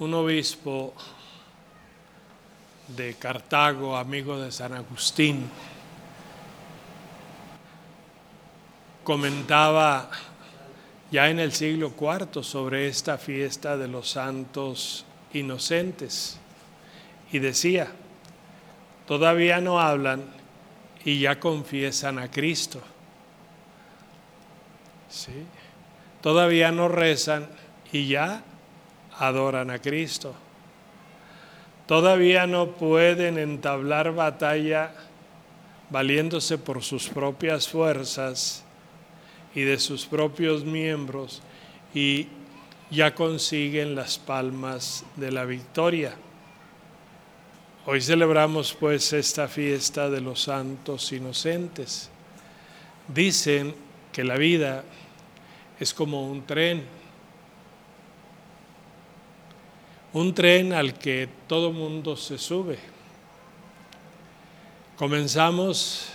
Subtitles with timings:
[0.00, 0.92] Un obispo
[2.88, 5.48] de Cartago, amigo de San Agustín,
[9.04, 10.10] comentaba
[11.12, 16.36] ya en el siglo IV sobre esta fiesta de los santos inocentes
[17.30, 17.92] y decía,
[19.06, 20.24] todavía no hablan
[21.04, 22.80] y ya confiesan a Cristo.
[25.08, 25.46] ¿Sí?
[26.20, 27.48] Todavía no rezan
[27.92, 28.42] y ya
[29.18, 30.34] adoran a Cristo.
[31.86, 34.92] Todavía no pueden entablar batalla
[35.90, 38.64] valiéndose por sus propias fuerzas
[39.54, 41.42] y de sus propios miembros
[41.94, 42.26] y
[42.90, 46.14] ya consiguen las palmas de la victoria.
[47.88, 52.10] Hoy celebramos pues esta fiesta de los santos inocentes.
[53.06, 53.76] Dicen
[54.10, 54.82] que la vida
[55.78, 56.82] es como un tren,
[60.14, 62.76] un tren al que todo mundo se sube.
[64.96, 66.08] Comenzamos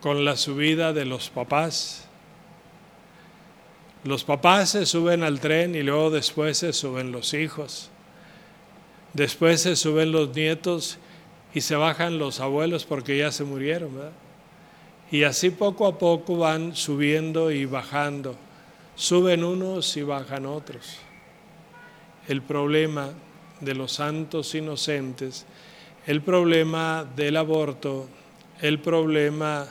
[0.00, 2.08] con la subida de los papás.
[4.04, 7.90] Los papás se suben al tren y luego después se suben los hijos.
[9.16, 10.98] Después se suben los nietos
[11.54, 13.92] y se bajan los abuelos porque ya se murieron.
[15.10, 18.36] Y así poco a poco van subiendo y bajando.
[18.94, 20.98] Suben unos y bajan otros.
[22.28, 23.08] El problema
[23.62, 25.46] de los santos inocentes,
[26.06, 28.10] el problema del aborto,
[28.60, 29.66] el problema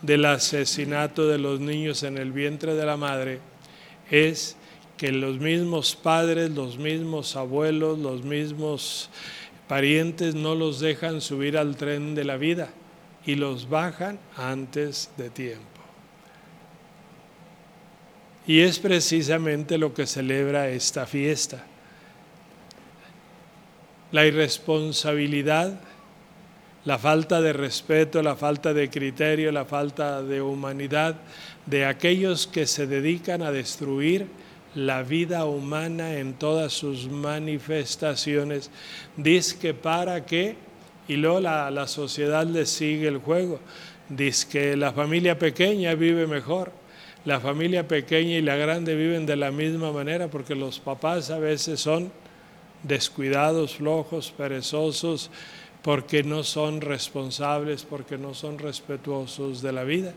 [0.00, 3.40] del asesinato de los niños en el vientre de la madre
[4.12, 4.56] es
[4.96, 9.10] que los mismos padres, los mismos abuelos, los mismos
[9.68, 12.70] parientes no los dejan subir al tren de la vida
[13.24, 15.64] y los bajan antes de tiempo.
[18.46, 21.64] Y es precisamente lo que celebra esta fiesta.
[24.12, 25.80] La irresponsabilidad
[26.86, 31.16] la falta de respeto, la falta de criterio, la falta de humanidad
[31.66, 34.28] de aquellos que se dedican a destruir
[34.76, 38.70] la vida humana en todas sus manifestaciones.
[39.16, 40.54] Dice que para qué,
[41.08, 43.58] y luego la, la sociedad le sigue el juego.
[44.10, 46.72] Dice que la familia pequeña vive mejor.
[47.24, 51.38] La familia pequeña y la grande viven de la misma manera porque los papás a
[51.38, 52.12] veces son
[52.82, 55.30] descuidados, flojos, perezosos,
[55.82, 60.12] porque no son responsables, porque no son respetuosos de la vida.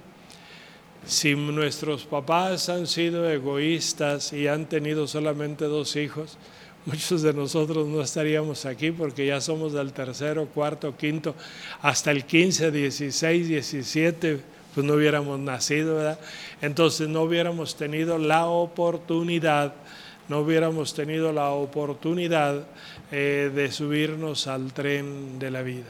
[1.06, 6.38] Si nuestros papás han sido egoístas y han tenido solamente dos hijos,
[6.86, 11.36] muchos de nosotros no estaríamos aquí porque ya somos del tercero, cuarto, quinto,
[11.82, 14.40] hasta el 15, 16, 17,
[14.76, 16.20] pues no hubiéramos nacido, ¿verdad?
[16.62, 19.74] Entonces no hubiéramos tenido la oportunidad
[20.30, 22.68] no hubiéramos tenido la oportunidad
[23.12, 25.90] eh, de subirnos al tren de la vida.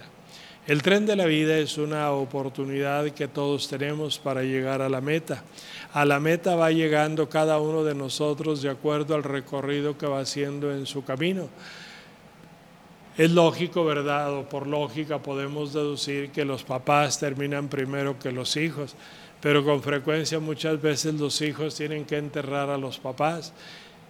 [0.69, 5.01] El tren de la vida es una oportunidad que todos tenemos para llegar a la
[5.01, 5.43] meta.
[5.93, 10.19] A la meta va llegando cada uno de nosotros de acuerdo al recorrido que va
[10.19, 11.49] haciendo en su camino.
[13.17, 14.31] Es lógico, ¿verdad?
[14.31, 18.95] O por lógica podemos deducir que los papás terminan primero que los hijos,
[19.41, 23.53] pero con frecuencia muchas veces los hijos tienen que enterrar a los papás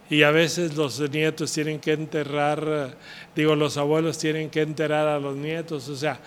[0.10, 2.98] y a veces los nietos tienen que enterrar,
[3.36, 6.20] digo, los abuelos tienen que enterrar a los nietos, o sea,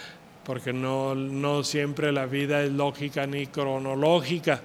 [0.44, 4.60] porque no, no siempre la vida es lógica ni cronológica.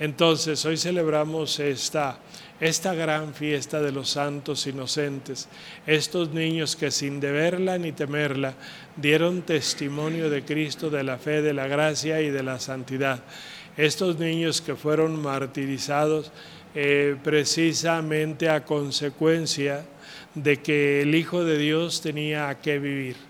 [0.00, 2.18] Entonces, hoy celebramos esta,
[2.60, 5.48] esta gran fiesta de los santos inocentes,
[5.86, 8.54] estos niños que sin deberla ni temerla
[8.96, 13.22] dieron testimonio de Cristo, de la fe, de la gracia y de la santidad.
[13.76, 16.30] Estos niños que fueron martirizados
[16.74, 19.84] eh, precisamente a consecuencia
[20.34, 23.27] de que el Hijo de Dios tenía que vivir.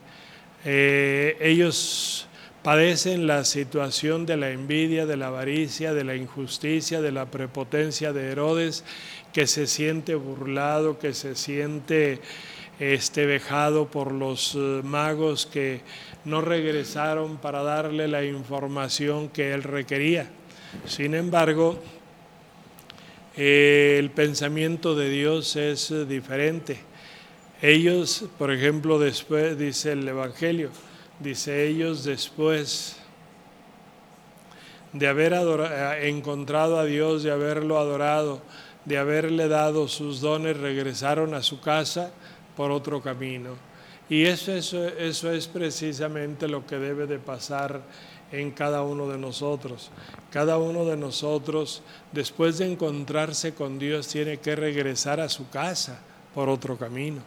[0.65, 2.29] Eh, ellos
[2.63, 8.13] padecen la situación de la envidia, de la avaricia, de la injusticia, de la prepotencia
[8.13, 8.85] de Herodes,
[9.33, 12.21] que se siente burlado, que se siente
[12.79, 15.81] este, vejado por los eh, magos que
[16.25, 20.31] no regresaron para darle la información que él requería.
[20.87, 21.81] Sin embargo,
[23.37, 26.79] el pensamiento de Dios es eh, diferente.
[27.61, 30.71] Ellos, por ejemplo, después, dice el Evangelio,
[31.19, 32.97] dice ellos después
[34.93, 38.41] de haber eh, encontrado a Dios, de haberlo adorado,
[38.85, 42.13] de haberle dado sus dones, regresaron a su casa
[42.57, 43.57] por otro camino.
[44.09, 47.83] Y eso, eso, eso es precisamente lo que debe de pasar
[48.31, 49.91] en cada uno de nosotros.
[50.31, 51.83] Cada uno de nosotros,
[52.13, 56.03] después de encontrarse con Dios, tiene que regresar a su casa
[56.39, 57.21] por otro camino.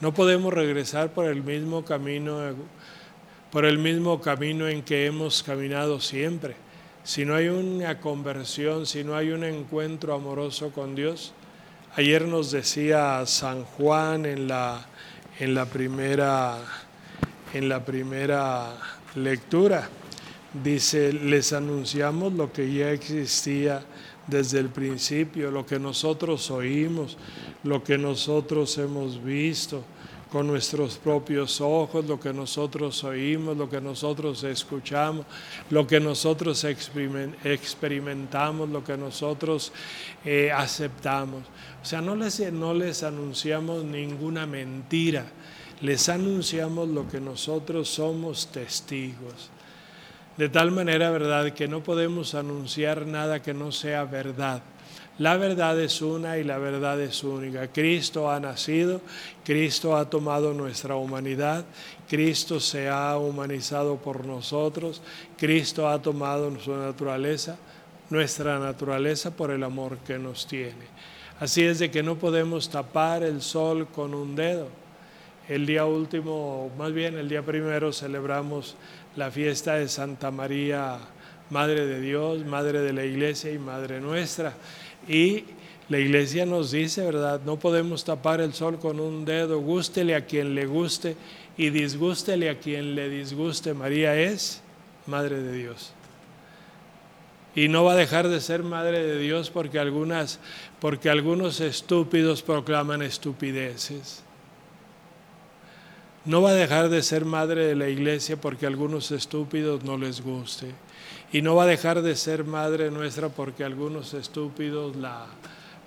[0.00, 2.40] No podemos regresar por el mismo camino,
[3.52, 6.56] por el mismo camino en que hemos caminado siempre.
[7.02, 11.34] Si no hay una conversión, si no hay un encuentro amoroso con Dios,
[11.94, 14.86] ayer nos decía San Juan en la,
[15.40, 16.56] en la primera
[17.52, 18.78] en la primera
[19.14, 19.90] lectura
[20.62, 23.82] dice, les anunciamos lo que ya existía
[24.26, 27.16] desde el principio, lo que nosotros oímos,
[27.62, 29.84] lo que nosotros hemos visto
[30.34, 35.24] con nuestros propios ojos, lo que nosotros oímos, lo que nosotros escuchamos,
[35.70, 39.70] lo que nosotros experimentamos, lo que nosotros
[40.24, 41.44] eh, aceptamos.
[41.80, 45.24] O sea, no les, no les anunciamos ninguna mentira,
[45.80, 49.53] les anunciamos lo que nosotros somos testigos.
[50.36, 54.62] De tal manera, ¿verdad?, que no podemos anunciar nada que no sea verdad.
[55.18, 57.68] La verdad es una y la verdad es única.
[57.68, 59.00] Cristo ha nacido,
[59.44, 61.64] Cristo ha tomado nuestra humanidad,
[62.08, 65.02] Cristo se ha humanizado por nosotros,
[65.38, 67.56] Cristo ha tomado su naturaleza,
[68.10, 70.92] nuestra naturaleza por el amor que nos tiene.
[71.38, 74.66] Así es de que no podemos tapar el sol con un dedo.
[75.48, 78.76] El día último, más bien el día primero, celebramos
[79.16, 80.98] la fiesta de Santa María,
[81.50, 84.54] Madre de Dios, Madre de la Iglesia y Madre nuestra.
[85.08, 85.44] Y
[85.88, 87.40] la Iglesia nos dice, ¿verdad?
[87.44, 91.16] No podemos tapar el sol con un dedo, gústele a quien le guste
[91.56, 93.74] y disgústele a quien le disguste.
[93.74, 94.62] María es
[95.06, 95.92] Madre de Dios.
[97.54, 100.40] Y no va a dejar de ser Madre de Dios porque, algunas,
[100.80, 104.23] porque algunos estúpidos proclaman estupideces
[106.24, 110.22] no va a dejar de ser madre de la iglesia porque algunos estúpidos no les
[110.22, 110.68] guste.
[111.32, 115.26] Y no va a dejar de ser madre nuestra porque algunos estúpidos la,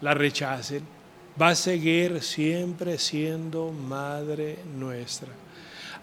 [0.02, 0.84] la rechacen.
[1.42, 5.30] Va a seguir siempre siendo madre nuestra.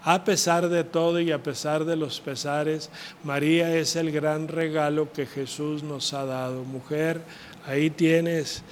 [0.03, 2.89] A pesar de todo y a pesar de los pesares,
[3.23, 6.63] María es el gran regalo que Jesús nos ha dado.
[6.63, 7.21] Mujer,
[7.65, 8.63] ahí tienes,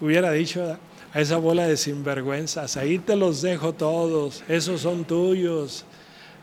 [0.00, 0.76] hubiera dicho,
[1.12, 2.76] a esa bola de sinvergüenzas.
[2.76, 5.84] Ahí te los dejo todos, esos son tuyos.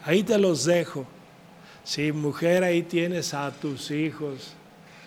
[0.06, 1.06] Ahí te los dejo.
[1.84, 4.54] Sí, mujer, ahí tienes a tus hijos.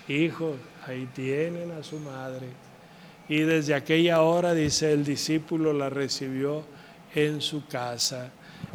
[0.08, 0.55] Hijos,
[0.87, 2.47] ahí tienen a su madre.
[3.29, 6.62] Y desde aquella hora, dice el discípulo, la recibió
[7.14, 8.31] en su casa.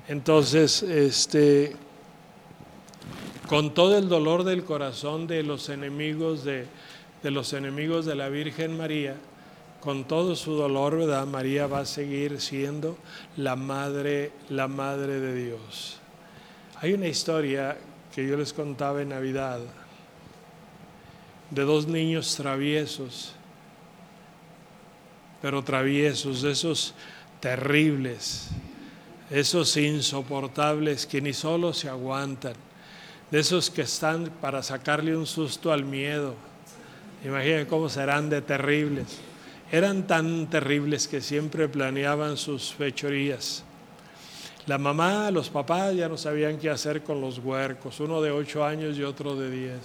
[0.07, 1.75] Entonces, este,
[3.47, 6.65] con todo el dolor del corazón de los enemigos de,
[7.23, 9.15] de los enemigos de la Virgen María,
[9.81, 11.25] con todo su dolor, ¿verdad?
[11.25, 12.97] María va a seguir siendo
[13.35, 15.97] la madre, la madre de Dios.
[16.79, 17.77] Hay una historia
[18.13, 19.59] que yo les contaba en Navidad
[21.49, 23.33] de dos niños traviesos,
[25.41, 26.93] pero traviesos, de esos
[27.39, 28.49] terribles,
[29.31, 32.53] esos insoportables que ni solo se aguantan,
[33.31, 36.35] de esos que están para sacarle un susto al miedo.
[37.25, 39.30] Imaginen cómo serán de terribles
[39.71, 43.63] eran tan terribles que siempre planeaban sus fechorías.
[44.67, 48.65] La mamá, los papás ya no sabían qué hacer con los huercos, uno de ocho
[48.65, 49.79] años y otro de diez.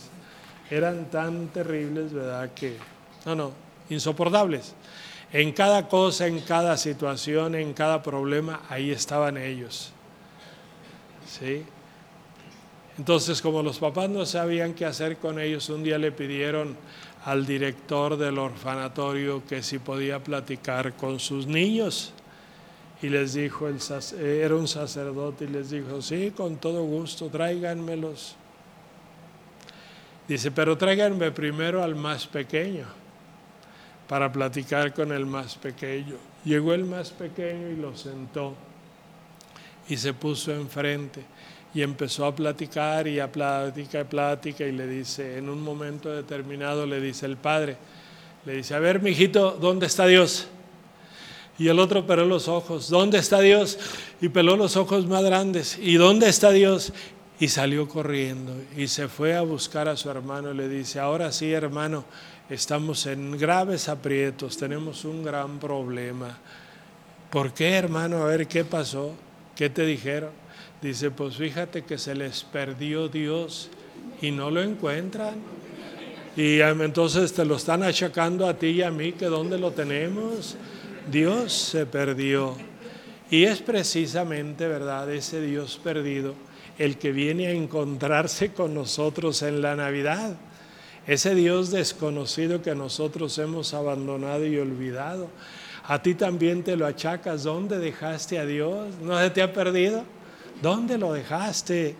[0.70, 2.50] Eran tan terribles, ¿verdad?
[2.52, 2.76] Que,
[3.24, 3.52] no, no,
[3.88, 4.74] insoportables.
[5.32, 9.92] En cada cosa, en cada situación, en cada problema, ahí estaban ellos.
[11.26, 11.64] ¿Sí?
[12.98, 16.76] Entonces, como los papás no sabían qué hacer con ellos, un día le pidieron
[17.24, 22.12] al director del orfanatorio que si podía platicar con sus niños.
[23.02, 23.78] Y les dijo, el,
[24.18, 28.36] era un sacerdote y les dijo, sí, con todo gusto, tráiganmelos.
[30.26, 32.86] Dice, pero tráiganme primero al más pequeño
[34.08, 36.14] para platicar con el más pequeño.
[36.44, 38.54] Llegó el más pequeño y lo sentó
[39.88, 41.22] y se puso enfrente
[41.76, 46.08] y empezó a platicar y a plática y plática y le dice, en un momento
[46.08, 47.76] determinado le dice el padre,
[48.46, 50.46] le dice, a ver, mijito, ¿dónde está Dios?
[51.58, 53.78] Y el otro peló los ojos, ¿dónde está Dios?
[54.22, 56.94] Y peló los ojos más grandes, ¿y dónde está Dios?
[57.38, 61.30] Y salió corriendo y se fue a buscar a su hermano y le dice, ahora
[61.30, 62.06] sí, hermano,
[62.48, 66.38] estamos en graves aprietos, tenemos un gran problema.
[67.28, 68.22] ¿Por qué, hermano?
[68.22, 69.12] A ver, ¿qué pasó?
[69.54, 70.45] ¿Qué te dijeron?
[70.86, 73.70] Dice, pues fíjate que se les perdió Dios
[74.22, 75.34] y no lo encuentran.
[76.36, 80.56] Y entonces te lo están achacando a ti y a mí, que dónde lo tenemos.
[81.10, 82.56] Dios se perdió.
[83.32, 86.34] Y es precisamente, ¿verdad?, ese Dios perdido
[86.78, 90.36] el que viene a encontrarse con nosotros en la Navidad.
[91.08, 95.30] Ese Dios desconocido que nosotros hemos abandonado y olvidado.
[95.82, 97.42] A ti también te lo achacas.
[97.42, 98.94] ¿Dónde dejaste a Dios?
[99.02, 100.04] ¿No se te ha perdido?
[100.62, 101.96] ¿Dónde lo dejaste?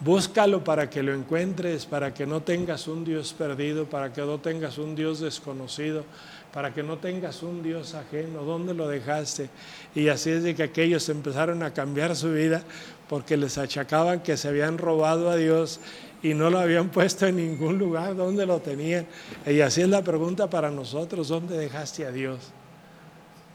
[0.00, 4.38] Búscalo para que lo encuentres, para que no tengas un Dios perdido, para que no
[4.38, 6.04] tengas un Dios desconocido,
[6.52, 8.42] para que no tengas un Dios ajeno.
[8.42, 9.48] ¿Dónde lo dejaste?
[9.94, 12.62] Y así es de que aquellos empezaron a cambiar su vida
[13.08, 15.78] porque les achacaban que se habían robado a Dios
[16.20, 19.06] y no lo habían puesto en ningún lugar donde lo tenían.
[19.46, 22.38] Y así es la pregunta para nosotros, ¿dónde dejaste a Dios?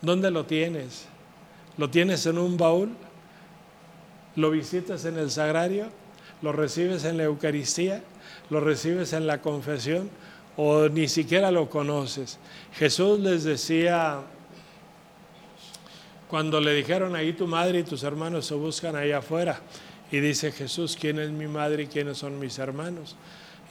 [0.02, 1.06] ¿Dónde lo tienes?
[1.78, 2.90] ¿Lo tienes en un baúl?
[4.38, 5.88] ¿Lo visitas en el sagrario?
[6.44, 8.04] ¿Lo recibes en la Eucaristía?
[8.52, 10.12] ¿Lo recibes en la confesión?
[10.56, 12.38] ¿O ni siquiera lo conoces?
[12.74, 14.22] Jesús les decía,
[16.28, 19.60] cuando le dijeron ahí tu madre y tus hermanos se buscan ahí afuera,
[20.12, 23.16] y dice Jesús, ¿quién es mi madre y quiénes son mis hermanos?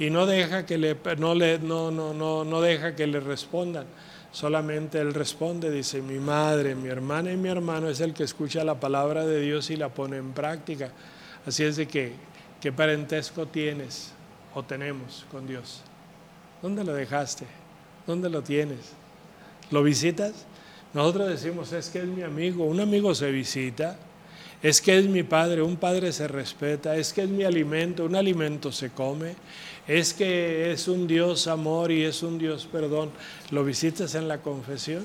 [0.01, 3.87] Y no deja que le, no le, no, no, no, no deja que le respondan.
[4.33, 8.65] Solamente él responde, dice, mi madre, mi hermana y mi hermano es el que escucha
[8.65, 10.91] la palabra de Dios y la pone en práctica.
[11.47, 12.13] Así es de que,
[12.61, 14.13] ¿qué parentesco tienes
[14.55, 15.83] o tenemos con Dios?
[16.61, 17.47] ¿Dónde lo dejaste?
[18.07, 18.93] ¿Dónde lo tienes?
[19.71, 20.47] ¿Lo visitas?
[20.93, 22.65] Nosotros decimos, es que es mi amigo.
[22.65, 23.97] Un amigo se visita,
[24.63, 28.17] es que es mi padre, un padre se respeta, es que es mi alimento, un
[28.17, 29.35] alimento se come,
[29.87, 33.11] es que es un Dios amor y es un Dios perdón.
[33.51, 35.05] ¿Lo visitas en la confesión?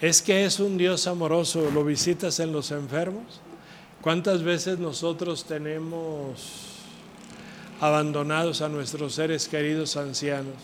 [0.00, 3.40] Es que es un Dios amoroso, ¿lo visitas en los enfermos?
[4.02, 6.80] ¿Cuántas veces nosotros tenemos
[7.80, 10.56] abandonados a nuestros seres queridos ancianos?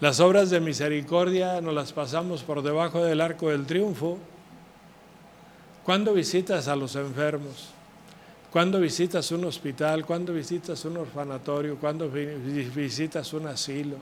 [0.00, 4.18] Las obras de misericordia nos las pasamos por debajo del arco del triunfo
[5.84, 7.70] ¿Cuándo visitas a los enfermos?
[8.52, 10.06] ¿Cuándo visitas un hospital?
[10.06, 11.76] ¿Cuándo visitas un orfanatorio?
[11.78, 13.96] ¿Cuándo visitas un asilo?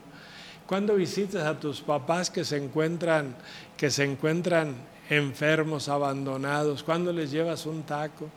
[0.67, 3.35] ¿Cuándo visitas a tus papás que se encuentran,
[3.75, 4.75] que se encuentran
[5.09, 6.83] enfermos, abandonados?
[6.83, 8.29] ¿Cuándo les llevas un taco?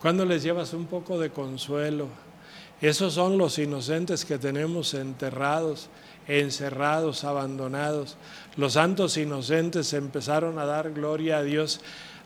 [0.00, 2.08] ¿Cuándo les llevas un poco de consuelo?
[2.80, 5.88] Esos son los inocentes que tenemos enterrados,
[6.28, 8.16] encerrados, abandonados.
[8.56, 11.80] Los santos inocentes empezaron a dar gloria a Dios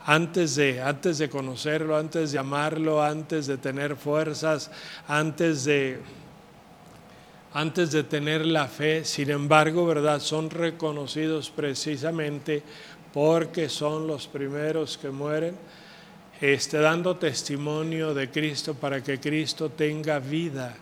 [0.07, 4.71] antes de, antes de conocerlo, antes de amarlo, antes de tener fuerzas,
[5.07, 6.01] antes de,
[7.53, 9.05] antes de tener la fe.
[9.05, 10.21] Sin embargo, ¿verdad?
[10.21, 12.63] Son reconocidos precisamente
[13.13, 15.57] porque son los primeros que mueren,
[16.41, 20.75] este, dando testimonio de Cristo para que Cristo tenga vida,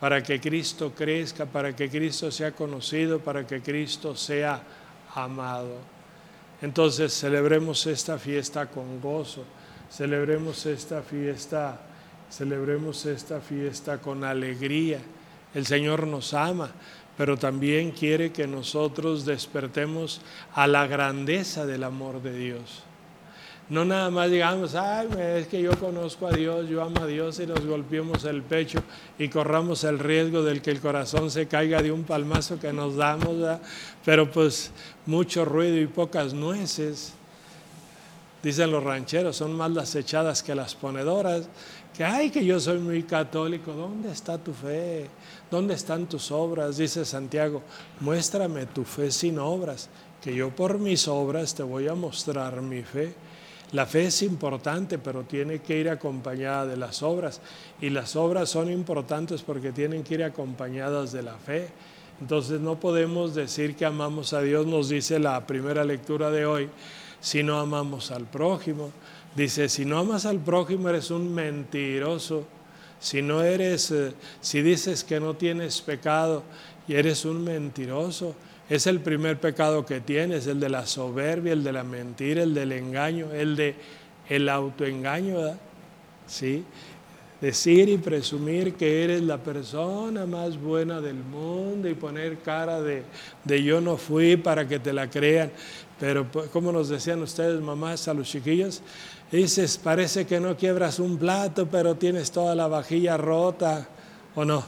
[0.00, 4.62] para que Cristo crezca, para que Cristo sea conocido, para que Cristo sea
[5.14, 5.95] amado.
[6.62, 9.44] Entonces celebremos esta fiesta con gozo,
[9.90, 11.80] celebremos esta fiesta,
[12.30, 15.00] celebremos esta fiesta con alegría.
[15.54, 16.70] El Señor nos ama,
[17.16, 20.20] pero también quiere que nosotros despertemos
[20.54, 22.84] a la grandeza del amor de Dios.
[23.68, 25.08] No nada más digamos, ay,
[25.38, 28.80] es que yo conozco a Dios, yo amo a Dios y nos golpeemos el pecho
[29.18, 32.94] y corramos el riesgo del que el corazón se caiga de un palmazo que nos
[32.94, 33.58] damos,
[34.04, 34.70] pero pues
[35.06, 37.14] mucho ruido y pocas nueces.
[38.40, 41.48] Dicen los rancheros, son más las echadas que las ponedoras.
[41.96, 43.72] Que ay, que yo soy muy católico.
[43.72, 45.08] ¿Dónde está tu fe?
[45.50, 46.76] ¿Dónde están tus obras?
[46.76, 47.62] Dice Santiago,
[47.98, 49.88] muéstrame tu fe sin obras,
[50.22, 53.14] que yo por mis obras te voy a mostrar mi fe.
[53.72, 57.40] La fe es importante, pero tiene que ir acompañada de las obras.
[57.80, 61.68] Y las obras son importantes porque tienen que ir acompañadas de la fe.
[62.20, 66.68] Entonces no podemos decir que amamos a Dios, nos dice la primera lectura de hoy,
[67.20, 68.90] si no amamos al prójimo.
[69.34, 72.44] Dice, si no amas al prójimo eres un mentiroso.
[72.98, 76.42] Si no eres, eh, si dices que no tienes pecado
[76.88, 78.34] y eres un mentiroso.
[78.68, 82.52] Es el primer pecado que tienes, el de la soberbia, el de la mentira, el
[82.52, 83.76] del engaño, el de
[84.28, 85.38] el autoengaño.
[86.26, 86.64] ¿Sí?
[87.40, 93.04] Decir y presumir que eres la persona más buena del mundo y poner cara de,
[93.44, 95.52] de yo no fui para que te la crean.
[96.00, 98.82] Pero pues, como nos decían ustedes, mamás, a los chiquillos,
[99.30, 103.86] dices, parece que no quiebras un plato, pero tienes toda la vajilla rota,
[104.34, 104.64] ¿o no?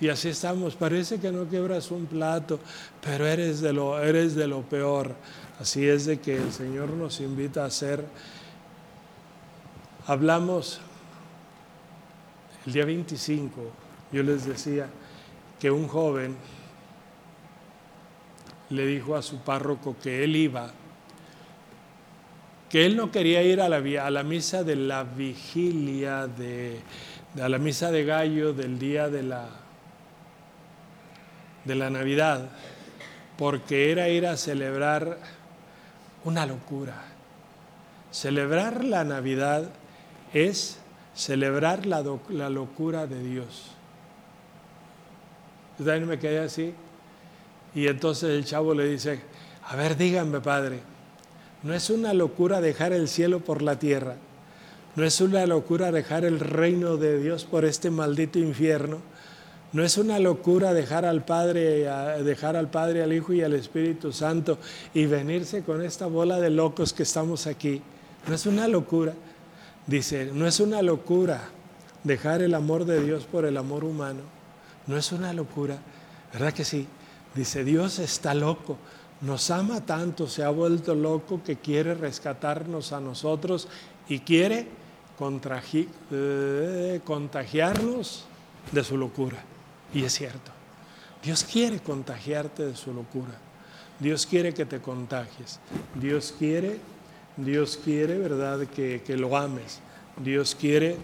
[0.00, 2.60] Y así estamos, parece que no quebras un plato,
[3.02, 5.14] pero eres de lo, eres de lo peor.
[5.58, 8.04] Así es de que el Señor nos invita a hacer.
[10.06, 10.80] Hablamos
[12.66, 13.60] el día 25,
[14.12, 14.88] yo les decía
[15.58, 16.36] que un joven
[18.70, 20.72] le dijo a su párroco que él iba
[22.68, 26.80] que él no quería ir a la, misa de la vigilia, de,
[27.40, 29.48] a la misa de gallo del día de la,
[31.68, 32.48] de la Navidad,
[33.36, 35.18] porque era ir a celebrar
[36.24, 36.96] una locura.
[38.10, 39.70] Celebrar la Navidad
[40.34, 40.78] es
[41.14, 43.70] celebrar la, la locura de Dios.
[45.78, 46.74] Yo también me quedé así.
[47.74, 49.20] Y entonces el chavo le dice,
[49.68, 50.80] a ver, díganme, padre,
[51.62, 54.16] no es una locura dejar el cielo por la tierra.
[54.96, 59.00] No es una locura dejar el reino de Dios por este maldito infierno.
[59.72, 61.84] No es una locura dejar al Padre,
[62.22, 64.58] dejar al Padre, al Hijo y al Espíritu Santo
[64.94, 67.82] y venirse con esta bola de locos que estamos aquí.
[68.26, 69.14] No es una locura.
[69.86, 71.48] Dice, no es una locura
[72.04, 74.20] dejar el amor de Dios por el amor humano.
[74.86, 75.78] No es una locura.
[76.32, 76.86] ¿Verdad que sí?
[77.34, 78.78] Dice, Dios está loco
[79.20, 83.66] nos ama tanto, se ha vuelto loco que quiere rescatarnos a nosotros
[84.08, 84.66] y quiere
[86.12, 88.24] eh, contagiarnos
[88.70, 89.38] de su locura.
[89.92, 90.50] Y es cierto,
[91.22, 93.34] Dios quiere contagiarte de su locura.
[93.98, 95.58] Dios quiere que te contagies.
[95.94, 96.78] Dios quiere,
[97.36, 99.80] Dios quiere, ¿verdad?, que, que lo ames.
[100.22, 100.96] Dios quiere,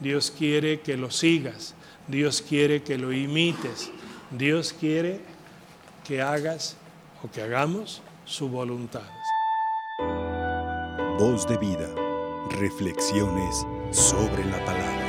[0.00, 1.74] Dios quiere que lo sigas.
[2.08, 3.90] Dios quiere que lo imites.
[4.30, 5.20] Dios quiere
[6.06, 6.76] que hagas
[7.22, 9.02] o que hagamos su voluntad.
[11.18, 11.88] Voz de vida,
[12.58, 14.99] reflexiones sobre la palabra.